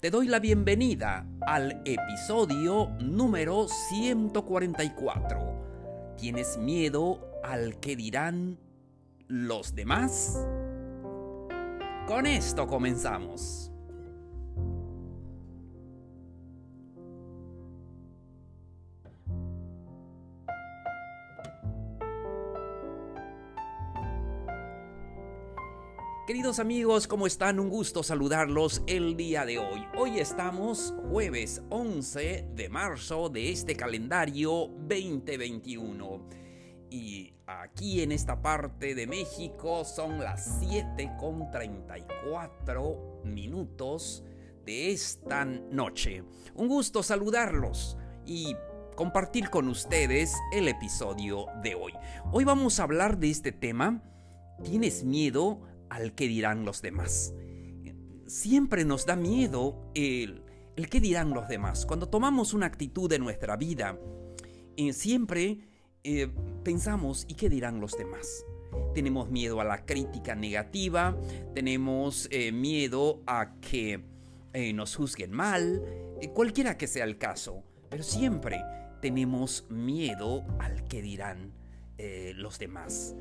Te 0.00 0.12
doy 0.12 0.28
la 0.28 0.38
bienvenida 0.38 1.26
al 1.40 1.82
episodio 1.84 2.90
número 3.00 3.66
144. 3.66 6.14
¿Tienes 6.16 6.56
miedo 6.56 7.32
al 7.42 7.80
que 7.80 7.96
dirán 7.96 8.60
los 9.26 9.74
demás? 9.74 10.46
Con 12.06 12.26
esto 12.26 12.68
comenzamos. 12.68 13.67
Queridos 26.28 26.58
amigos, 26.58 27.08
¿cómo 27.08 27.26
están? 27.26 27.58
Un 27.58 27.70
gusto 27.70 28.02
saludarlos 28.02 28.82
el 28.86 29.16
día 29.16 29.46
de 29.46 29.58
hoy. 29.58 29.82
Hoy 29.96 30.18
estamos 30.18 30.92
jueves 31.08 31.62
11 31.70 32.50
de 32.54 32.68
marzo 32.68 33.30
de 33.30 33.50
este 33.50 33.74
calendario 33.74 34.68
2021. 34.86 36.28
Y 36.90 37.32
aquí 37.46 38.02
en 38.02 38.12
esta 38.12 38.42
parte 38.42 38.94
de 38.94 39.06
México 39.06 39.86
son 39.86 40.18
las 40.18 40.58
7 40.60 41.12
con 41.18 41.50
34 41.50 43.22
minutos 43.24 44.22
de 44.66 44.92
esta 44.92 45.46
noche. 45.46 46.24
Un 46.54 46.68
gusto 46.68 47.02
saludarlos 47.02 47.96
y 48.26 48.54
compartir 48.96 49.48
con 49.48 49.66
ustedes 49.66 50.34
el 50.52 50.68
episodio 50.68 51.46
de 51.62 51.74
hoy. 51.74 51.94
Hoy 52.32 52.44
vamos 52.44 52.80
a 52.80 52.82
hablar 52.82 53.16
de 53.16 53.30
este 53.30 53.50
tema. 53.50 54.02
¿Tienes 54.62 55.04
miedo 55.04 55.62
al 55.90 56.14
que 56.14 56.28
dirán 56.28 56.64
los 56.64 56.82
demás. 56.82 57.34
Siempre 58.26 58.84
nos 58.84 59.06
da 59.06 59.16
miedo 59.16 59.90
el, 59.94 60.42
el 60.78 60.88
qué 60.88 61.00
dirán 61.00 61.30
los 61.30 61.48
demás. 61.48 61.84
Cuando 61.86 62.08
tomamos 62.08 62.54
una 62.54 62.66
actitud 62.66 63.10
de 63.10 63.18
nuestra 63.18 63.56
vida, 63.56 63.98
eh, 64.76 64.92
siempre 64.92 65.58
eh, 66.04 66.28
pensamos, 66.62 67.24
¿y 67.26 67.34
qué 67.34 67.48
dirán 67.48 67.80
los 67.80 67.98
demás? 67.98 68.44
Tenemos 68.94 69.28
miedo 69.28 69.60
a 69.60 69.64
la 69.64 69.84
crítica 69.84 70.36
negativa, 70.36 71.18
tenemos 71.52 72.28
eh, 72.30 72.52
miedo 72.52 73.22
a 73.26 73.56
que 73.60 74.04
nos 74.74 74.96
juzguen 74.96 75.30
mal, 75.30 75.82
cualquiera 76.34 76.76
que 76.76 76.88
sea 76.88 77.04
el 77.04 77.16
caso, 77.16 77.62
pero 77.90 78.02
siempre 78.02 78.60
tenemos 79.00 79.66
miedo 79.68 80.44
al 80.58 80.82
que 80.88 81.00
dirán 81.00 81.52
los 82.34 82.58
demás. 82.58 83.14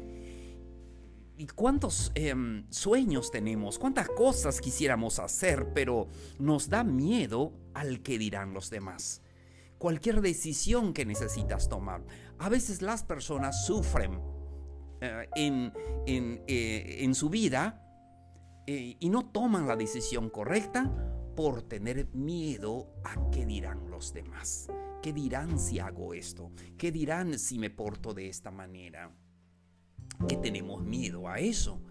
¿Y 1.40 1.46
cuántos 1.46 2.12
em, 2.16 2.66
sueños 2.72 3.30
tenemos? 3.30 3.78
¿Cuántas 3.78 4.10
cosas 4.10 4.60
quisiéramos 4.60 5.20
hacer? 5.20 5.72
Pero 5.72 6.08
nos 6.40 6.68
da 6.68 6.84
miedo 6.84 7.54
al 7.76 8.02
que 8.02 8.18
dirán 8.18 8.56
los 8.56 8.72
demás. 8.72 9.22
Cualquier 9.78 10.22
decisión 10.22 10.94
que 10.94 11.06
necesitas 11.06 11.70
tomar. 11.70 12.04
A 12.40 12.50
veces 12.50 12.82
las 12.82 13.04
personas 13.04 13.68
sufren 13.68 14.20
eh, 15.00 15.30
en, 15.36 15.72
eh, 16.08 16.98
en, 17.02 17.14
su 17.14 17.30
vida 17.30 17.84
eh, 18.66 18.98
y 19.00 19.10
no 19.10 19.30
toman 19.30 19.68
la 19.68 19.76
decisión 19.76 20.32
correcta 20.32 20.92
por 21.36 21.62
tener 21.62 22.08
miedo 22.16 22.96
a 23.04 23.30
qué 23.30 23.46
dirán 23.46 23.92
los 23.92 24.12
demás. 24.12 24.70
¿Qué 25.04 25.14
dirán 25.14 25.60
si 25.60 25.78
hago 25.78 26.16
esto? 26.16 26.52
¿Qué 26.80 26.92
dirán 26.92 27.38
si 27.38 27.60
me 27.60 27.70
porto 27.70 28.16
de 28.16 28.28
esta 28.28 28.50
manera? 28.50 29.14
Que 30.28 30.38
tenemos 30.38 30.84
miedo 30.84 31.28
a 31.28 31.40
eso. 31.40 31.82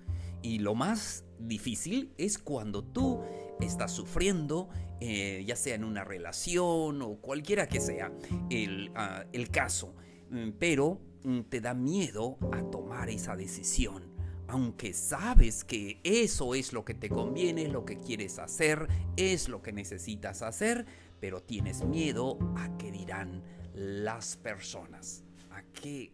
Y 0.43 0.59
lo 0.59 0.75
más 0.75 1.25
difícil 1.39 2.13
es 2.19 2.39
cuando 2.39 2.85
tú 2.85 3.21
estás 3.61 3.93
sufriendo, 3.93 4.69
eh, 5.01 5.45
ya 5.47 5.57
sea 5.57 5.75
en 5.75 5.85
una 5.85 6.05
relación 6.05 7.03
o 7.03 7.17
cualquiera 7.17 7.69
que 7.69 7.81
sea 7.81 8.13
el, 8.51 8.91
ah, 8.95 9.25
el 9.33 9.51
caso, 9.51 9.95
mm, 10.31 10.51
pero 10.59 11.01
mm, 11.25 11.41
te 11.43 11.61
da 11.61 11.75
miedo 11.75 12.39
a 12.53 12.63
tomar 12.71 13.09
esa 13.11 13.37
decisión. 13.37 14.15
Aunque 14.49 14.93
sabes 14.93 15.65
que 15.65 16.01
eso 16.05 16.55
es 16.55 16.73
lo 16.73 16.85
que 16.85 16.95
te 16.95 17.09
conviene, 17.09 17.67
lo 17.67 17.85
que 17.85 17.99
quieres 17.99 18.39
hacer, 18.39 18.87
es 19.17 19.49
lo 19.49 19.61
que 19.61 19.73
necesitas 19.73 20.43
hacer, 20.43 20.87
pero 21.21 21.43
tienes 21.43 21.85
miedo 21.85 22.39
a 22.57 22.77
qué 22.79 22.93
dirán 22.93 23.43
las 23.75 24.37
personas, 24.37 25.25
qué, 25.81 26.13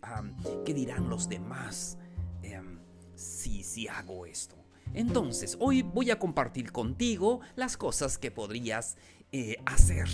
qué 0.65 0.75
dirán 0.75 1.09
los 1.09 1.29
demás 1.29 1.97
Em, 2.43 2.81
si, 3.15 3.63
si 3.63 3.89
hago 3.89 4.27
esto. 4.27 4.57
Entonces, 4.95 5.57
hoy 5.61 5.83
voy 5.83 6.11
a 6.11 6.19
compartir 6.19 6.73
contigo 6.73 7.41
las 7.55 7.77
cosas 7.77 8.19
que 8.19 8.31
podrías 8.31 8.97
eh, 9.31 9.57
hacer 9.65 10.09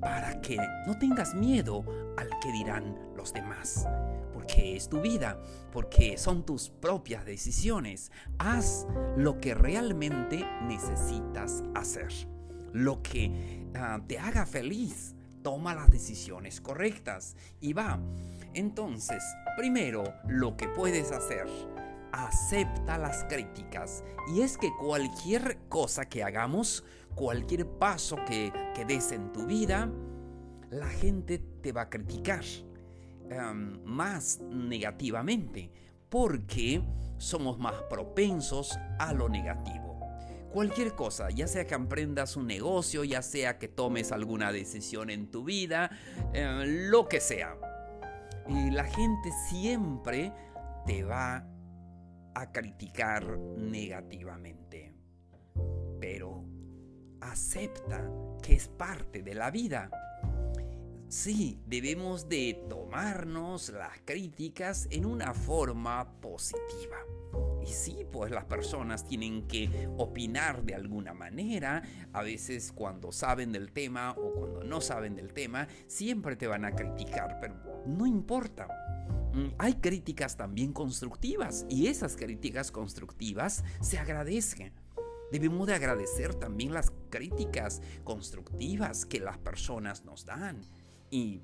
para 0.00 0.40
que 0.40 0.56
no 0.86 0.98
tengas 0.98 1.34
miedo 1.34 1.84
al 2.18 2.28
que 2.40 2.50
dirán 2.52 2.98
los 3.16 3.32
demás. 3.32 3.86
Porque 4.32 4.76
es 4.76 4.88
tu 4.88 5.00
vida, 5.00 5.40
porque 5.72 6.18
son 6.18 6.44
tus 6.44 6.70
propias 6.70 7.24
decisiones. 7.24 8.10
Haz 8.38 8.86
lo 9.16 9.40
que 9.40 9.54
realmente 9.54 10.44
necesitas 10.66 11.62
hacer. 11.74 12.12
Lo 12.72 13.02
que 13.02 13.68
ah, 13.74 14.00
te 14.06 14.18
haga 14.18 14.44
feliz. 14.44 15.14
Toma 15.42 15.74
las 15.74 15.90
decisiones 15.90 16.60
correctas 16.60 17.36
y 17.60 17.72
va. 17.72 17.98
Entonces, 18.54 19.22
primero, 19.56 20.04
lo 20.28 20.56
que 20.56 20.68
puedes 20.68 21.12
hacer, 21.12 21.46
acepta 22.12 22.98
las 22.98 23.24
críticas. 23.24 24.04
Y 24.34 24.42
es 24.42 24.58
que 24.58 24.70
cualquier 24.78 25.58
cosa 25.68 26.08
que 26.08 26.22
hagamos, 26.22 26.84
cualquier 27.14 27.66
paso 27.66 28.16
que, 28.26 28.52
que 28.74 28.84
des 28.84 29.12
en 29.12 29.32
tu 29.32 29.46
vida, 29.46 29.90
la 30.70 30.88
gente 30.88 31.38
te 31.38 31.72
va 31.72 31.82
a 31.82 31.90
criticar 31.90 32.44
em, 33.28 33.82
más 33.84 34.40
negativamente 34.40 35.70
porque 36.08 36.82
somos 37.18 37.58
más 37.58 37.74
propensos 37.88 38.78
a 38.98 39.12
lo 39.12 39.28
negativo. 39.28 39.89
Cualquier 40.52 40.94
cosa, 40.94 41.30
ya 41.30 41.46
sea 41.46 41.66
que 41.66 41.74
emprendas 41.74 42.36
un 42.36 42.46
negocio, 42.46 43.04
ya 43.04 43.22
sea 43.22 43.58
que 43.58 43.68
tomes 43.68 44.10
alguna 44.10 44.52
decisión 44.52 45.10
en 45.10 45.30
tu 45.30 45.44
vida, 45.44 45.90
em, 46.32 46.90
lo 46.90 47.08
que 47.08 47.20
sea 47.20 47.56
y 48.50 48.70
la 48.70 48.84
gente 48.84 49.30
siempre 49.48 50.32
te 50.86 51.04
va 51.04 51.46
a 52.34 52.52
criticar 52.52 53.38
negativamente. 53.38 54.92
Pero 56.00 56.44
acepta 57.20 58.10
que 58.42 58.54
es 58.54 58.68
parte 58.68 59.22
de 59.22 59.34
la 59.34 59.50
vida. 59.50 59.90
Sí, 61.08 61.60
debemos 61.66 62.28
de 62.28 62.64
tomarnos 62.68 63.68
las 63.70 64.00
críticas 64.04 64.88
en 64.90 65.06
una 65.06 65.34
forma 65.34 66.20
positiva. 66.20 66.96
Sí, 67.70 68.04
pues 68.10 68.30
las 68.30 68.44
personas 68.44 69.04
tienen 69.04 69.46
que 69.46 69.88
opinar 69.96 70.62
de 70.64 70.74
alguna 70.74 71.14
manera. 71.14 71.82
A 72.12 72.22
veces 72.22 72.72
cuando 72.72 73.12
saben 73.12 73.52
del 73.52 73.72
tema 73.72 74.12
o 74.12 74.32
cuando 74.32 74.64
no 74.64 74.80
saben 74.80 75.14
del 75.14 75.32
tema, 75.32 75.68
siempre 75.86 76.36
te 76.36 76.46
van 76.46 76.64
a 76.64 76.72
criticar, 76.72 77.38
pero 77.40 77.54
no 77.86 78.06
importa. 78.06 78.66
Mm, 79.32 79.54
hay 79.58 79.74
críticas 79.74 80.36
también 80.36 80.72
constructivas 80.72 81.64
y 81.68 81.86
esas 81.86 82.16
críticas 82.16 82.72
constructivas 82.72 83.64
se 83.80 83.98
agradecen. 83.98 84.72
Debemos 85.30 85.68
de 85.68 85.74
agradecer 85.74 86.34
también 86.34 86.74
las 86.74 86.92
críticas 87.08 87.80
constructivas 88.02 89.06
que 89.06 89.20
las 89.20 89.38
personas 89.38 90.04
nos 90.04 90.24
dan. 90.24 90.60
Y 91.08 91.42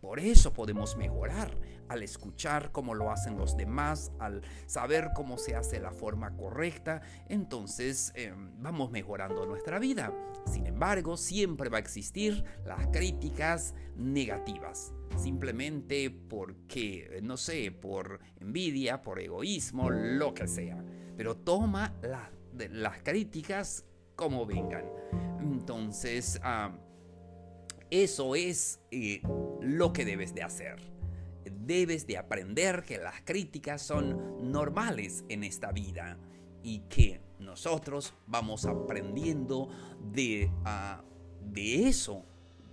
por 0.00 0.18
eso 0.18 0.52
podemos 0.52 0.96
mejorar 0.96 1.56
al 1.88 2.02
escuchar 2.02 2.70
cómo 2.72 2.94
lo 2.94 3.10
hacen 3.10 3.36
los 3.36 3.56
demás, 3.56 4.12
al 4.20 4.42
saber 4.66 5.10
cómo 5.14 5.38
se 5.38 5.56
hace 5.56 5.80
la 5.80 5.90
forma 5.90 6.36
correcta, 6.36 7.02
entonces 7.28 8.12
em, 8.14 8.52
vamos 8.62 8.90
mejorando 8.92 9.44
nuestra 9.44 9.78
vida. 9.78 10.14
Sin 10.46 10.66
embargo, 10.66 11.16
siempre 11.16 11.68
va 11.68 11.78
a 11.78 11.80
existir 11.80 12.44
las 12.64 12.86
críticas 12.88 13.74
negativas, 13.96 14.94
simplemente 15.16 16.10
porque, 16.10 17.18
no 17.22 17.36
sé, 17.36 17.72
por 17.72 18.20
envidia, 18.40 19.02
por 19.02 19.20
egoísmo, 19.20 19.90
lo 19.90 20.32
que 20.32 20.46
sea. 20.46 20.82
Pero 21.16 21.36
toma 21.36 21.94
las 22.70 23.02
críticas 23.02 23.84
como 24.14 24.46
vengan. 24.46 24.84
Entonces, 25.40 26.40
ah, 26.42 26.72
eso 27.90 28.36
es 28.36 28.80
eh, 28.92 29.20
lo 29.60 29.92
que 29.92 30.04
debes 30.04 30.34
de 30.34 30.42
hacer. 30.42 30.76
Debes 31.44 32.06
de 32.06 32.18
aprender 32.18 32.84
que 32.84 32.98
las 32.98 33.20
críticas 33.22 33.82
son 33.82 34.50
normales 34.50 35.24
en 35.28 35.44
esta 35.44 35.72
vida 35.72 36.18
y 36.62 36.80
que 36.88 37.20
nosotros 37.38 38.14
vamos 38.26 38.66
aprendiendo 38.66 39.68
de, 40.12 40.50
ah, 40.64 41.02
de 41.40 41.88
eso, 41.88 42.24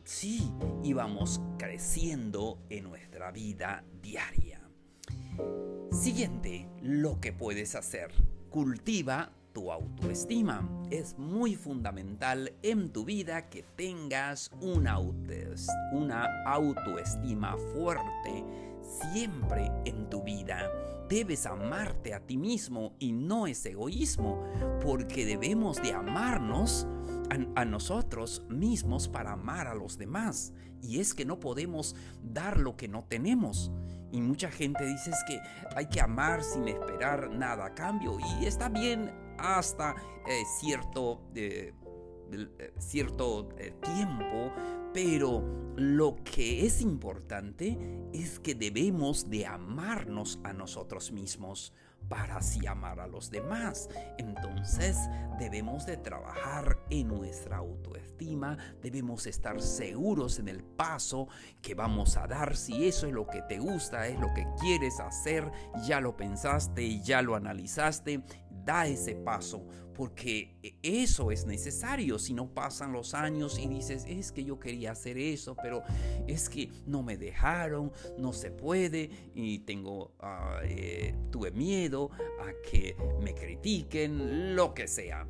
sí, 0.04 0.52
y 0.84 0.94
vamos 0.94 1.42
creciendo 1.58 2.60
en 2.70 2.84
nuestra 2.86 3.32
vida 3.32 3.84
diaria. 4.02 4.62
Siguiente, 5.92 6.70
lo 6.82 7.20
que 7.20 7.34
puedes 7.34 7.76
hacer. 7.76 8.12
Cultiva 8.50 9.32
tu 9.58 9.72
autoestima. 9.72 10.70
Es 10.92 11.18
muy 11.18 11.56
fundamental 11.56 12.54
en 12.62 12.92
tu 12.92 13.06
vida 13.06 13.50
que 13.50 13.64
tengas 13.76 14.52
una, 14.62 15.00
una 15.00 16.44
autoestima 16.46 17.58
fuerte 17.74 18.46
siempre 18.84 19.72
en 19.86 20.12
tu 20.12 20.22
vida. 20.22 20.72
Debes 21.10 21.48
amarte 21.48 22.14
a 22.14 22.20
ti 22.20 22.38
mismo 22.38 22.94
y 23.00 23.14
no 23.14 23.48
es 23.48 23.66
egoísmo, 23.66 24.44
porque 24.80 25.26
debemos 25.26 25.82
de 25.82 25.92
amarnos 25.92 26.86
a, 27.32 27.62
a, 27.62 27.66
nosotros 27.66 28.44
mismos 28.50 29.08
para 29.08 29.32
amar 29.32 29.66
a 29.66 29.74
los 29.74 29.98
demás. 29.98 30.54
Y 30.84 31.00
es 31.00 31.16
que 31.16 31.26
no 31.26 31.40
podemos 31.40 31.96
dar 32.22 32.60
lo 32.60 32.78
que 32.78 32.88
no 32.88 33.06
tenemos. 33.06 33.72
Y 34.12 34.22
mucha 34.22 34.52
gente 34.52 34.86
dice 34.86 35.12
que 35.26 35.40
hay 35.76 35.88
que 35.88 36.00
amar 36.00 36.44
sin 36.44 36.68
esperar 36.68 37.32
nada 37.32 37.66
a 37.66 37.74
cambio. 37.74 38.20
Y 38.40 38.46
está 38.46 38.70
bien 38.70 39.27
hasta 39.38 39.96
eh, 40.28 40.44
cierto, 40.60 41.22
eh, 41.36 41.74
eh, 42.32 42.74
cierto 42.78 43.50
tiempo, 43.82 44.52
pero 44.94 45.74
lo 45.76 46.16
que 46.24 46.66
es 46.66 46.82
importante 46.82 47.78
es 48.14 48.40
que 48.40 48.56
debemos 48.56 49.30
de 49.30 49.46
amarnos 49.46 50.40
a 50.44 50.54
nosotros 50.54 51.12
mismos 51.12 51.74
para 52.10 52.38
así 52.38 52.66
amar 52.66 53.00
a 53.00 53.08
los 53.08 53.30
demás. 53.30 53.90
Entonces 54.18 54.98
debemos 55.40 55.86
de 55.86 55.98
trabajar 55.98 56.80
en 56.90 57.10
nuestra 57.10 57.58
autoestima, 57.58 58.58
debemos 58.82 59.28
estar 59.28 59.62
seguros 59.62 60.40
en 60.40 60.48
el 60.48 60.64
paso 60.64 61.28
que 61.62 61.76
vamos 61.76 62.18
a 62.18 62.28
dar. 62.28 62.56
Si 62.56 62.88
eso 62.88 63.08
es 63.08 63.14
lo 63.14 63.28
que 63.28 63.42
te 63.44 63.60
gusta, 63.60 64.08
es 64.08 64.20
lo 64.20 64.34
que 64.34 64.48
quieres 64.60 65.00
hacer, 65.00 65.52
ya 65.86 66.00
lo 66.00 66.16
pensaste, 66.16 67.02
ya 67.02 67.22
lo 67.22 67.36
analizaste, 67.36 68.24
da 68.68 68.86
ese 68.86 69.16
paso, 69.16 69.66
porque 69.96 70.78
eso 70.84 71.32
es 71.32 71.46
necesario. 71.46 72.20
Si 72.20 72.34
no 72.34 72.54
pasan 72.54 72.92
los 72.92 73.14
años 73.14 73.58
y 73.58 73.68
dices, 73.68 74.06
es 74.08 74.32
que 74.34 74.44
yo 74.44 74.60
quería 74.60 74.92
hacer 74.92 75.18
eso, 75.18 75.56
pero 75.56 75.82
es 76.28 76.50
que 76.50 76.70
no 76.86 77.02
me 77.02 77.18
dejaron, 77.18 77.92
no 78.18 78.34
se 78.34 78.52
puede, 78.52 79.10
y 79.34 79.60
tengo, 79.60 80.12
ah, 80.20 80.60
eh, 80.64 81.16
tuve 81.32 81.52
miedo 81.52 82.12
a 82.42 82.70
que 82.70 82.96
me 83.22 83.34
critiquen, 83.34 84.56
lo 84.56 84.74
que 84.74 84.88
sea. 84.88 85.26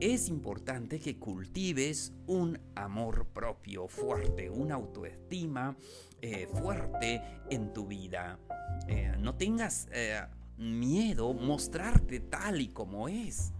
Es 0.00 0.28
importante 0.28 0.98
que 0.98 1.16
cultives 1.20 2.12
un 2.26 2.58
amor 2.74 3.26
propio 3.26 3.86
fuerte, 3.86 4.50
una 4.50 4.74
autoestima 4.74 5.76
eh, 6.20 6.48
fuerte 6.48 7.22
en 7.48 7.72
tu 7.72 7.86
vida. 7.86 8.40
Eh, 8.88 9.14
no 9.20 9.36
tengas 9.36 9.86
miedo 10.56 11.32
mostrarte 11.34 12.20
tal 12.20 12.60
y 12.60 12.68
como 12.68 13.08
es. 13.08 13.52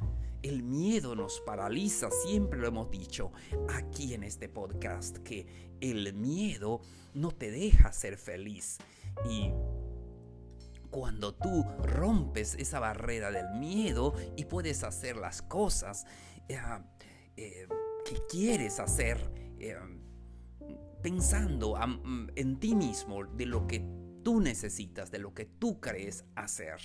El 0.43 0.63
miedo 0.63 1.15
nos 1.15 1.41
paraliza, 1.41 2.11
siempre 2.11 2.59
lo 2.59 2.67
hemos 2.67 2.91
dicho 2.91 3.33
aquí 3.69 4.15
en 4.15 4.25
este 4.25 4.49
podcast, 4.49 5.19
que 5.19 5.47
el 5.81 6.13
miedo 6.15 6.81
no 7.15 7.31
te 7.31 7.51
deja 7.51 7.93
ser 7.93 8.19
feliz. 8.19 8.79
Y 9.29 9.53
cuando 10.91 11.35
tú 11.35 11.65
rompes 11.83 12.55
esa 12.57 12.79
barrera 12.79 13.31
del 13.31 13.59
miedo 13.59 14.15
y 14.37 14.45
puedes 14.45 14.85
hacer 14.85 15.17
las 15.17 15.43
cosas 15.43 16.05
eh, 16.49 16.59
eh, 17.37 17.67
que 18.05 18.17
quieres 18.29 18.79
hacer, 18.79 19.19
eh, 19.59 19.77
pensando 21.03 21.77
en 22.37 22.61
ti 22.61 22.75
mismo, 22.75 23.25
de 23.25 23.47
lo 23.47 23.67
que 23.67 24.02
tú 24.23 24.41
necesitas, 24.41 25.11
de 25.11 25.19
lo 25.19 25.35
que 25.35 25.45
tú 25.45 25.81
crees 25.81 26.25
hacer. 26.35 26.81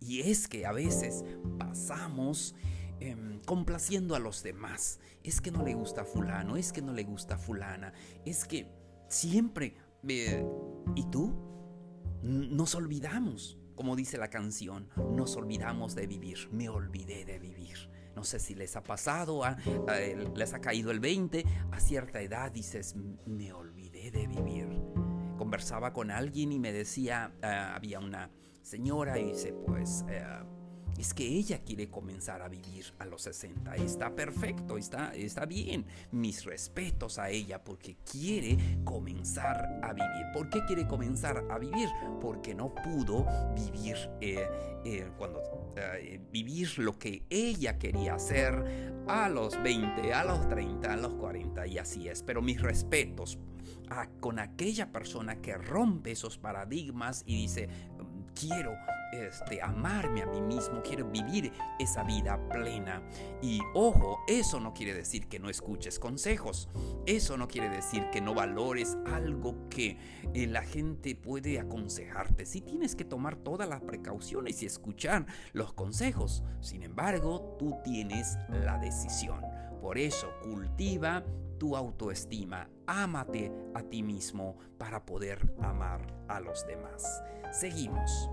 Y 0.00 0.20
es 0.20 0.48
que 0.48 0.66
a 0.66 0.72
veces 0.72 1.24
pasamos 1.58 2.54
em, 3.00 3.40
complaciendo 3.40 4.14
a 4.14 4.18
los 4.18 4.42
demás. 4.42 5.00
Es 5.22 5.40
que 5.40 5.50
no 5.50 5.62
le 5.64 5.74
gusta 5.74 6.02
a 6.02 6.04
fulano, 6.04 6.56
es 6.56 6.72
que 6.72 6.82
no 6.82 6.92
le 6.92 7.04
gusta 7.04 7.36
a 7.36 7.38
fulana, 7.38 7.92
es 8.24 8.44
que 8.44 8.70
siempre... 9.08 9.76
Eh, 10.06 10.44
¿Y 10.94 11.10
tú? 11.10 11.34
Nos 12.22 12.74
olvidamos, 12.74 13.58
como 13.74 13.96
dice 13.96 14.18
la 14.18 14.28
canción, 14.28 14.88
nos 15.12 15.36
olvidamos 15.36 15.94
de 15.94 16.06
vivir, 16.06 16.48
me 16.52 16.68
olvidé 16.68 17.24
de 17.24 17.38
vivir. 17.38 17.90
No 18.14 18.22
sé 18.22 18.38
si 18.38 18.54
les 18.54 18.76
ha 18.76 18.82
pasado, 18.82 19.42
les 20.36 20.54
ha 20.54 20.60
caído 20.60 20.90
el 20.90 21.00
20, 21.00 21.44
a 21.72 21.80
cierta 21.80 22.20
edad 22.20 22.52
dices, 22.52 22.94
me 23.26 23.52
olvidé 23.52 24.10
de 24.10 24.26
vivir 24.26 24.93
conversaba 25.44 25.92
con 25.92 26.10
alguien 26.10 26.52
y 26.52 26.58
me 26.58 26.72
decía, 26.72 27.30
ah, 27.42 27.74
había 27.76 28.00
una 28.00 28.30
señora 28.62 29.18
y 29.18 29.24
dice, 29.24 29.52
pues 29.52 30.02
eh, 30.08 30.24
es 30.98 31.14
que 31.14 31.26
ella 31.26 31.60
quiere 31.64 31.88
comenzar 31.88 32.42
a 32.42 32.48
vivir 32.48 32.86
a 32.98 33.04
los 33.04 33.22
60. 33.22 33.74
Está 33.76 34.14
perfecto, 34.14 34.78
está, 34.78 35.12
está 35.14 35.44
bien. 35.46 35.86
Mis 36.12 36.44
respetos 36.44 37.18
a 37.18 37.30
ella 37.30 37.62
porque 37.62 37.96
quiere 38.10 38.58
comenzar 38.84 39.80
a 39.82 39.92
vivir. 39.92 40.26
¿Por 40.32 40.48
qué 40.50 40.64
quiere 40.66 40.86
comenzar 40.86 41.44
a 41.50 41.58
vivir? 41.58 41.88
Porque 42.20 42.54
no 42.54 42.74
pudo 42.74 43.26
vivir 43.54 43.96
eh, 44.20 44.46
eh, 44.84 45.10
cuando 45.18 45.42
vivir 46.30 46.78
lo 46.78 46.98
que 46.98 47.24
ella 47.30 47.78
quería 47.78 48.14
hacer 48.14 48.94
a 49.08 49.28
los 49.28 49.60
20, 49.62 50.12
a 50.12 50.24
los 50.24 50.48
30, 50.48 50.92
a 50.92 50.96
los 50.96 51.14
40 51.14 51.66
y 51.66 51.78
así 51.78 52.08
es. 52.08 52.22
Pero 52.22 52.42
mis 52.42 52.60
respetos 52.60 53.38
con 54.20 54.38
aquella 54.38 54.90
persona 54.92 55.40
que 55.40 55.56
rompe 55.56 56.12
esos 56.12 56.38
paradigmas 56.38 57.22
y 57.26 57.42
dice, 57.42 57.68
quiero 58.34 58.76
este, 59.14 59.62
amarme 59.62 60.22
a 60.22 60.26
mí 60.26 60.40
mismo, 60.40 60.82
quiero 60.82 61.08
vivir 61.08 61.52
esa 61.78 62.02
vida 62.02 62.38
plena. 62.48 63.02
Y 63.40 63.60
ojo, 63.74 64.20
eso 64.26 64.60
no 64.60 64.74
quiere 64.74 64.94
decir 64.94 65.28
que 65.28 65.38
no 65.38 65.48
escuches 65.48 65.98
consejos, 65.98 66.68
eso 67.06 67.36
no 67.36 67.48
quiere 67.48 67.68
decir 67.68 68.10
que 68.10 68.20
no 68.20 68.34
valores 68.34 68.98
algo 69.06 69.68
que 69.68 69.98
eh, 70.34 70.46
la 70.46 70.62
gente 70.62 71.14
puede 71.14 71.60
aconsejarte. 71.60 72.44
Si 72.44 72.60
tienes 72.60 72.96
que 72.96 73.04
tomar 73.04 73.36
todas 73.36 73.68
las 73.68 73.82
precauciones 73.82 74.62
y 74.62 74.66
escuchar 74.66 75.26
los 75.52 75.72
consejos, 75.72 76.42
sin 76.60 76.82
embargo, 76.82 77.56
tú 77.58 77.78
tienes 77.84 78.36
la 78.48 78.78
decisión. 78.78 79.53
Por 79.84 79.98
eso 79.98 80.32
cultiva 80.40 81.22
tu 81.58 81.76
autoestima, 81.76 82.70
ámate 82.86 83.52
a 83.74 83.82
ti 83.82 84.02
mismo 84.02 84.56
para 84.78 85.04
poder 85.04 85.54
amar 85.60 86.24
a 86.26 86.40
los 86.40 86.66
demás. 86.66 87.22
Seguimos. 87.52 88.30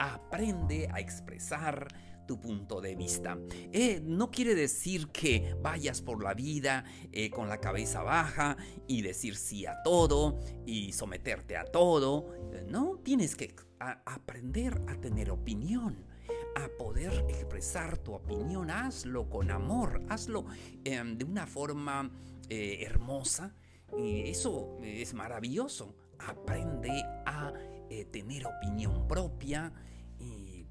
Aprende 0.00 0.88
a 0.92 0.98
expresar 0.98 1.86
tu 2.26 2.40
punto 2.40 2.80
de 2.80 2.96
vista. 2.96 3.38
Eh, 3.72 4.00
no 4.02 4.32
quiere 4.32 4.56
decir 4.56 5.06
que 5.12 5.54
vayas 5.62 6.02
por 6.02 6.20
la 6.20 6.34
vida 6.34 6.84
eh, 7.12 7.30
con 7.30 7.48
la 7.48 7.60
cabeza 7.60 8.02
baja 8.02 8.56
y 8.88 9.02
decir 9.02 9.36
sí 9.36 9.66
a 9.66 9.84
todo 9.84 10.40
y 10.66 10.94
someterte 10.94 11.56
a 11.56 11.64
todo. 11.64 12.34
No, 12.66 12.98
tienes 13.04 13.36
que 13.36 13.54
aprender 13.78 14.82
a 14.88 14.96
tener 14.96 15.30
opinión 15.30 16.08
a 16.64 16.68
poder 16.68 17.24
expresar 17.28 17.98
tu 17.98 18.14
opinión. 18.14 18.70
Hazlo 18.70 19.28
con 19.28 19.50
amor, 19.50 20.02
hazlo 20.08 20.46
em, 20.84 21.16
de 21.16 21.24
una 21.24 21.46
forma 21.46 22.10
eh, 22.48 22.78
hermosa. 22.82 23.54
Y 23.96 24.28
eso 24.28 24.78
es 24.82 25.14
maravilloso. 25.14 25.94
Aprende 26.18 26.90
a 27.26 27.52
eh, 27.90 28.04
tener 28.06 28.46
opinión 28.46 29.06
propia 29.06 29.72
y 30.18 30.66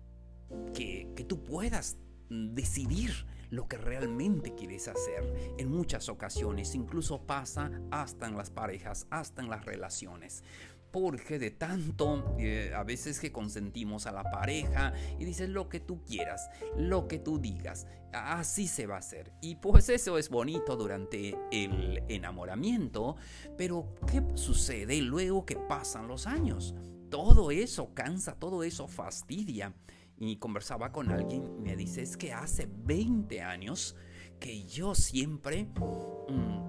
que, 0.74 1.12
que 1.16 1.24
tú 1.24 1.44
puedas 1.44 1.98
decidir 2.30 3.26
lo 3.50 3.68
que 3.68 3.78
realmente 3.78 4.54
quieres 4.56 4.88
hacer. 4.88 5.56
En 5.58 5.72
muchas 5.72 6.10
ocasiones 6.10 6.76
incluso 6.76 7.26
pasa 7.26 7.72
hasta 7.92 8.28
en 8.28 8.38
las 8.38 8.50
parejas, 8.50 9.08
hasta 9.10 9.42
en 9.42 9.50
las 9.50 9.66
relaciones 9.66 10.44
porque 10.92 11.40
de 11.40 11.52
tanto 11.52 12.36
eh, 12.40 12.72
a 12.76 12.84
veces 12.84 13.20
que 13.20 13.32
consentimos 13.32 14.06
a 14.06 14.12
la 14.12 14.24
pareja 14.24 14.94
y 15.20 15.26
dices 15.26 15.50
lo 15.50 15.70
que 15.70 15.80
tú 15.80 16.04
quieras, 16.04 16.50
lo 16.78 17.08
que 17.08 17.20
tú 17.20 17.40
digas, 17.40 17.88
así 18.14 18.68
se 18.68 18.88
va 18.88 18.96
a 18.96 19.00
hacer. 19.00 19.32
Y 19.42 19.56
pues 19.56 19.90
eso 19.90 20.18
es 20.18 20.30
bonito 20.30 20.76
durante 20.76 21.38
el 21.52 22.04
enamoramiento, 22.08 23.16
pero 23.58 23.96
¿qué 24.12 24.24
sucede 24.36 25.02
luego 25.02 25.46
que 25.46 25.56
pasan 25.56 26.08
los 26.08 26.28
años? 26.28 26.76
Todo 27.10 27.52
eso 27.52 27.94
cansa, 27.94 28.36
todo 28.36 28.64
eso 28.64 28.88
fastidia. 28.88 29.74
Y 30.20 30.38
conversaba 30.38 30.92
con 30.92 31.12
alguien, 31.12 31.62
me 31.62 31.76
dice, 31.76 32.02
es 32.02 32.18
que 32.18 32.34
hace 32.34 32.68
20 32.68 33.42
años 33.42 33.96
que 34.40 34.66
yo 34.66 34.96
siempre, 34.96 35.66
mm, 35.66 36.67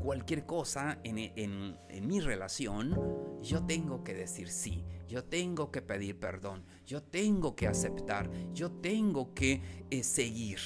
cualquier 0.00 0.46
cosa 0.46 0.98
en, 1.04 1.18
en, 1.18 2.06
mi 2.06 2.20
relación, 2.20 2.96
yo 3.42 3.64
tengo 3.64 4.02
que 4.02 4.14
decir 4.14 4.48
sí, 4.48 4.84
yo 5.06 5.24
tengo 5.24 5.70
que 5.70 5.82
pedir 5.82 6.18
perdón, 6.18 6.64
yo 6.86 7.02
tengo 7.02 7.54
que 7.54 7.68
aceptar, 7.68 8.30
yo 8.52 8.70
tengo 8.72 9.34
que 9.34 9.84
eh, 9.90 10.02
seguir. 10.02 10.58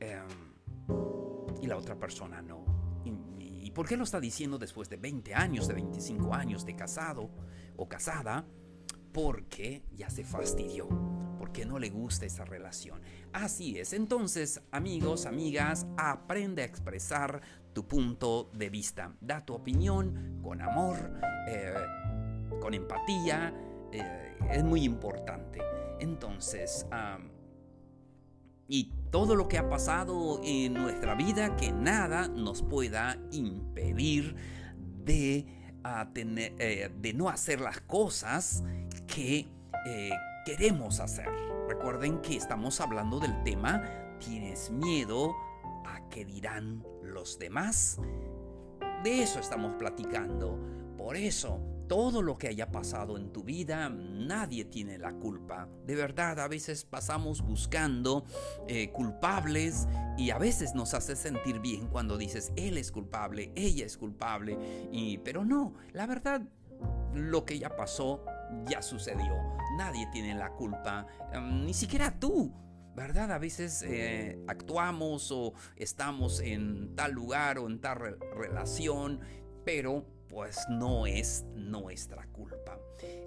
Em, 0.00 0.26
y 1.62 1.66
la 1.66 1.76
otra 1.76 1.98
persona 1.98 2.42
no. 2.42 2.64
¿Y, 3.38 3.70
por 3.70 3.86
qué 3.86 3.96
lo 3.96 4.04
está 4.04 4.18
diciendo 4.18 4.58
después 4.58 4.88
de 4.88 4.96
20 4.96 5.34
años, 5.34 5.68
de 5.68 5.74
25 5.74 6.34
años 6.34 6.64
de 6.64 6.74
casado 6.74 7.30
o 7.76 7.88
casada? 7.88 8.44
Porque 9.12 9.84
ya 9.94 10.10
se 10.10 10.24
fastidió, 10.24 10.88
porque 11.38 11.64
no 11.64 11.78
le 11.78 11.90
gusta 11.90 12.26
esa 12.26 12.44
relación. 12.44 13.02
Así 13.32 13.78
es, 13.78 13.92
entonces 13.92 14.62
amigos, 14.72 15.26
amigas, 15.26 15.86
aprende 15.96 16.62
a 16.62 16.64
expresar 16.64 17.40
tu 17.72 17.86
punto 17.86 18.50
de 18.52 18.70
vista. 18.70 19.12
Da 19.20 19.44
tu 19.44 19.54
opinión 19.54 20.40
con 20.42 20.60
amor, 20.60 20.96
eh, 21.48 21.74
con 22.60 22.74
empatía, 22.74 23.52
eh, 23.92 24.36
es 24.50 24.64
muy 24.64 24.84
importante. 24.84 25.60
Entonces, 26.00 26.86
y 28.68 28.92
todo 29.10 29.34
lo 29.34 29.48
que 29.48 29.58
ha 29.58 29.68
pasado 29.68 30.40
en 30.44 30.74
nuestra 30.74 31.14
vida, 31.14 31.56
que 31.56 31.72
nada 31.72 32.28
nos 32.28 32.62
pueda 32.62 33.16
impedir 33.32 34.36
de, 35.04 35.46
eh, 36.14 37.12
no 37.14 37.28
hacer 37.28 37.60
las 37.60 37.80
cosas 37.80 38.62
que 39.06 39.48
queremos 40.44 41.00
hacer. 41.00 41.28
Recuerden 41.68 42.20
que 42.20 42.36
estamos 42.36 42.80
hablando 42.80 43.18
del 43.20 43.42
tema, 43.42 43.82
¿tienes 44.18 44.70
miedo 44.70 45.34
dirán 46.24 46.84
los 47.02 47.38
demás? 47.38 47.98
De 49.02 49.22
eso 49.22 49.38
estamos 49.38 49.74
platicando. 49.76 50.58
Por 50.96 51.16
eso 51.16 51.60
todo 51.88 52.22
lo 52.22 52.36
que 52.36 52.48
haya 52.48 52.70
pasado 52.70 53.16
en 53.16 53.32
tu 53.32 53.42
vida, 53.42 53.88
nadie 53.88 54.66
tiene 54.66 54.98
la 54.98 55.12
culpa. 55.14 55.68
De 55.86 55.96
verdad, 55.96 56.38
a 56.38 56.46
veces 56.46 56.84
pasamos 56.84 57.42
buscando 57.42 58.24
eh, 58.68 58.90
culpables 58.90 59.88
y 60.16 60.30
a 60.30 60.38
veces 60.38 60.74
nos 60.74 60.92
hace 60.94 61.16
sentir 61.16 61.60
bien 61.60 61.88
cuando 61.88 62.18
dices, 62.18 62.52
él 62.56 62.76
es 62.76 62.92
culpable, 62.92 63.52
ella 63.56 63.86
es 63.86 63.96
culpable. 63.96 64.58
Y, 64.92 65.18
pero 65.18 65.44
no, 65.44 65.74
la 65.92 66.06
verdad, 66.06 66.42
lo 67.14 67.44
que 67.44 67.58
ya 67.58 67.74
pasó, 67.74 68.22
ya 68.66 68.82
sucedió. 68.82 69.34
Nadie 69.78 70.06
tiene 70.12 70.34
la 70.34 70.50
culpa, 70.50 71.06
em, 71.32 71.64
ni 71.64 71.74
siquiera 71.74 72.18
tú. 72.18 72.52
¿Verdad? 72.94 73.32
A 73.32 73.38
veces 73.38 73.82
eh, 73.82 74.38
actuamos 74.46 75.30
o 75.32 75.54
estamos 75.76 76.40
en 76.40 76.94
tal 76.94 77.12
lugar 77.12 77.58
o 77.58 77.66
en 77.66 77.80
tal 77.80 78.18
relación, 78.34 79.20
pero 79.64 80.04
pues 80.28 80.58
no 80.68 81.06
es 81.06 81.44
nuestra 81.54 82.26
culpa. 82.26 82.78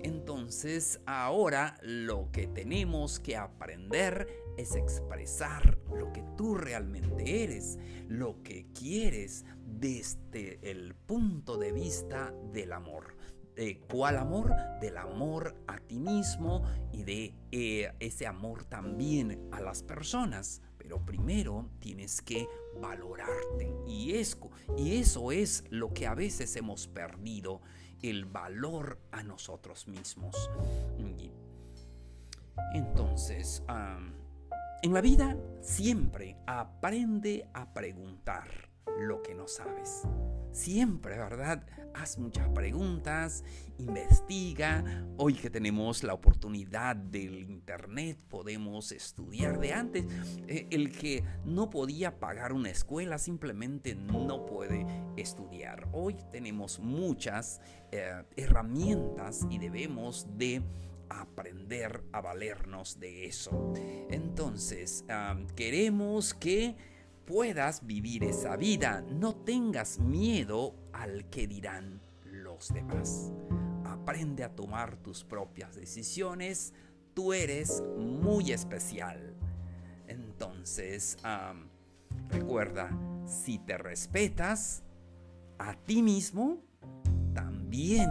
Entonces 0.03 0.99
ahora 1.05 1.77
lo 1.81 2.31
que 2.31 2.47
tenemos 2.47 3.19
que 3.19 3.37
aprender 3.37 4.27
es 4.57 4.75
expresar 4.75 5.77
lo 5.93 6.11
que 6.11 6.23
tú 6.37 6.55
realmente 6.55 7.43
eres, 7.43 7.79
lo 8.07 8.41
que 8.43 8.67
quieres 8.73 9.45
desde 9.65 10.59
el 10.69 10.93
punto 10.93 11.57
de 11.57 11.71
vista 11.71 12.33
del 12.51 12.73
amor. 12.73 13.17
¿De 13.61 13.77
cuál 13.77 14.17
amor? 14.17 14.55
Del 14.79 14.97
amor 14.97 15.53
a 15.67 15.77
ti 15.77 15.99
mismo 15.99 16.63
y 16.91 17.03
de 17.03 17.35
eh, 17.51 17.93
ese 17.99 18.25
amor 18.25 18.65
también 18.65 19.49
a 19.51 19.61
las 19.61 19.83
personas. 19.83 20.63
Pero 20.79 21.05
primero 21.05 21.69
tienes 21.79 22.23
que 22.23 22.47
valorarte. 22.81 23.71
Y, 23.85 24.15
y 24.77 24.95
eso 24.95 25.31
es 25.31 25.63
lo 25.69 25.93
que 25.93 26.07
a 26.07 26.15
veces 26.15 26.55
hemos 26.55 26.87
perdido, 26.87 27.61
el 28.01 28.25
valor 28.25 28.99
a 29.11 29.21
nosotros 29.21 29.87
mismos. 29.87 30.35
entonces, 32.73 33.61
en 34.81 34.91
la 34.91 35.01
vida 35.01 35.37
siempre 35.61 36.35
aprende 36.47 37.47
a 37.53 37.71
preguntar 37.71 38.70
lo 38.99 39.21
que 39.21 39.33
no 39.33 39.47
sabes. 39.47 40.03
Siempre, 40.51 41.17
¿verdad? 41.17 41.65
Haz 41.93 42.17
muchas 42.17 42.49
preguntas, 42.49 43.43
investiga. 43.77 44.83
Hoy 45.17 45.33
que 45.33 45.49
tenemos 45.49 46.03
la 46.03 46.13
oportunidad 46.13 46.95
del 46.95 47.49
Internet, 47.49 48.17
podemos 48.27 48.91
estudiar 48.91 49.59
de 49.59 49.73
antes. 49.73 50.05
Eh, 50.47 50.67
el 50.71 50.91
que 50.91 51.23
no 51.45 51.69
podía 51.69 52.19
pagar 52.19 52.51
una 52.51 52.69
escuela 52.69 53.17
simplemente 53.17 53.95
no 53.95 54.45
puede 54.45 54.85
estudiar. 55.15 55.87
Hoy 55.93 56.17
tenemos 56.31 56.79
muchas 56.79 57.61
eh, 57.91 58.23
herramientas 58.35 59.47
y 59.49 59.57
debemos 59.57 60.27
de 60.37 60.61
aprender 61.07 62.03
a 62.11 62.21
valernos 62.21 62.99
de 62.99 63.25
eso. 63.25 63.73
Entonces, 64.09 65.05
queremos 65.55 66.33
que 66.33 66.75
puedas 67.31 67.85
vivir 67.87 68.25
esa 68.25 68.57
vida. 68.57 69.05
No 69.09 69.33
tengas 69.33 69.99
miedo 69.99 70.75
al 70.91 71.29
que 71.29 71.47
dirán 71.47 72.01
los 72.25 72.73
demás. 72.73 73.31
Aprende 73.85 74.43
a 74.43 74.53
tomar 74.53 74.97
tus 74.97 75.23
propias 75.23 75.75
decisiones. 75.75 76.73
Tú 77.13 77.31
eres 77.31 77.81
muy 77.97 78.51
especial. 78.51 79.33
Entonces, 80.09 81.17
recuerda, 82.29 82.89
si 83.25 83.59
te 83.59 83.77
respetas 83.77 84.83
a 85.57 85.75
ti 85.75 86.03
mismo, 86.03 86.57
también 87.33 88.09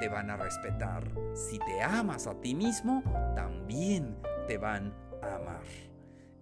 te 0.00 0.08
van 0.08 0.30
a 0.30 0.38
respetar. 0.38 1.12
Si 1.34 1.58
te 1.58 1.82
amas 1.82 2.26
a 2.26 2.40
ti 2.40 2.54
mismo, 2.54 3.02
también 3.36 4.16
te 4.46 4.56
van 4.56 4.94
a 5.22 5.34
amar. 5.34 5.93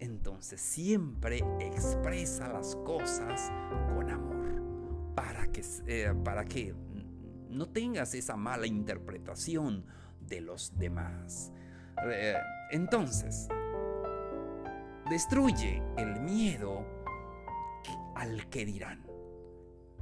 Entonces 0.03 0.59
siempre 0.59 1.45
expresa 1.61 2.49
las 2.49 2.75
cosas 2.75 3.49
con 3.95 4.11
amor 4.11 5.15
para 5.15 5.47
que, 5.47 5.61
eh, 5.87 6.13
para 6.25 6.43
que 6.43 6.75
no 7.49 7.69
tengas 7.69 8.13
esa 8.13 8.35
mala 8.35 8.67
interpretación 8.67 9.85
de 10.19 10.41
los 10.41 10.77
demás. 10.77 11.53
Eh, 12.05 12.35
entonces, 12.71 13.47
destruye 15.09 15.81
el 15.97 16.19
miedo 16.19 16.85
al 18.15 18.49
que 18.49 18.65
dirán. 18.65 19.07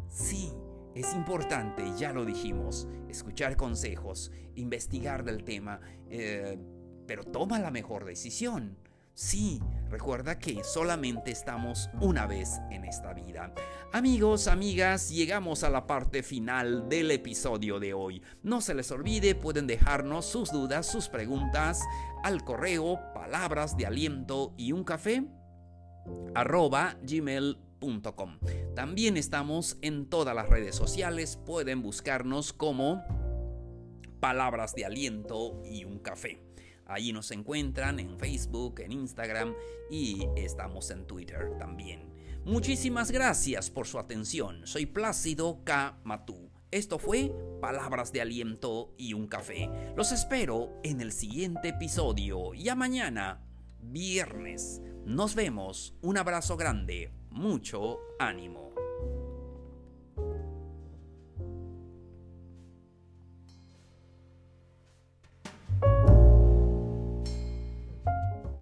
Sí, 0.10 0.52
es 0.96 1.14
importante, 1.14 1.84
ya 1.96 2.12
lo 2.12 2.26
dijimos, 2.26 2.88
escuchar 3.08 3.56
consejos, 3.56 4.32
investigar 4.56 5.24
del 5.24 5.44
tema, 5.44 5.80
eh, 6.10 6.58
pero 7.06 7.24
toma 7.24 7.60
la 7.60 7.70
mejor 7.70 8.04
decisión. 8.04 8.81
Sí, 9.14 9.60
recuerda 9.90 10.40
que 10.40 10.64
solamente 10.64 11.32
estamos 11.32 11.90
una 12.00 12.28
vez 12.28 12.60
en 12.72 12.86
esta 12.86 13.14
vida. 13.14 13.54
Amigos, 13.92 14.48
amigas, 14.48 15.10
llegamos 15.10 15.64
a 15.64 15.70
la 15.70 15.86
parte 15.86 16.24
final 16.24 16.88
del 16.88 17.12
episodio 17.12 17.80
de 17.80 17.94
hoy. 17.94 18.22
No 18.42 18.62
se 18.62 18.74
les 18.74 18.90
olvide, 18.92 19.36
pueden 19.36 19.68
dejarnos 19.68 20.26
sus 20.26 20.52
dudas, 20.52 20.86
sus 20.88 21.10
preguntas 21.10 21.82
al 22.24 22.44
correo 22.44 23.00
palabras 23.14 23.76
de 23.76 23.86
aliento 23.86 24.54
y 24.58 24.72
un 24.72 24.84
café 24.84 25.26
arroba 26.34 26.98
gmail.com. 27.04 28.40
También 28.76 29.18
estamos 29.18 29.78
en 29.82 30.10
todas 30.10 30.34
las 30.34 30.48
redes 30.48 30.76
sociales, 30.76 31.38
pueden 31.46 31.82
buscarnos 31.82 32.54
como 32.54 33.04
palabras 34.22 34.74
de 34.74 34.86
aliento 34.86 35.62
y 35.66 35.84
un 35.84 36.00
café. 36.00 36.51
Allí 36.92 37.14
nos 37.14 37.32
encuentran 37.32 38.00
en 38.00 38.20
Facebook, 38.20 38.82
en 38.82 38.92
Instagram 38.92 39.54
y 39.90 40.28
estamos 40.36 40.92
en 40.92 41.08
Twitter 41.08 41.58
también. 41.58 42.12
Muchísimas 42.44 43.12
gracias 43.12 43.70
por 43.70 43.88
su 43.88 43.98
atención. 43.98 44.68
Soy 44.68 44.86
Plácido 44.88 45.64
K. 45.64 46.00
Matú. 46.04 46.50
Esto 46.70 47.00
fue 47.00 47.32
Palabras 47.62 48.12
de 48.12 48.22
Aliento 48.22 48.94
y 48.98 49.14
un 49.14 49.28
Café. 49.28 49.70
Los 49.96 50.12
espero 50.12 50.80
en 50.84 51.02
el 51.02 51.12
siguiente 51.12 51.70
episodio. 51.70 52.54
Ya 52.54 52.76
mañana, 52.76 53.42
viernes. 53.82 54.82
Nos 55.06 55.36
vemos. 55.36 55.94
Un 56.02 56.18
abrazo 56.18 56.58
grande. 56.58 57.12
Mucho 57.30 58.00
ánimo. 58.20 58.71